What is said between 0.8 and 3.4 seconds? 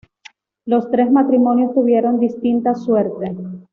tres matrimonios tuvieron distinta suerte.